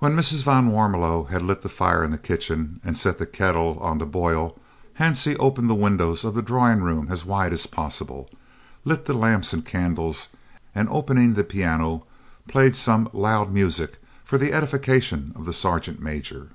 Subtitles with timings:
[0.00, 0.42] When Mrs.
[0.42, 4.04] van Warmelo had lit the fire in the kitchen and set the kettle on to
[4.04, 4.58] boil,
[5.00, 8.28] Hansie opened the windows of the drawing room as wide as possible,
[8.84, 10.28] lit the lamps and candles,
[10.74, 12.04] and opening the piano,
[12.48, 16.50] played some "loud music" for the edification of the sergeant major.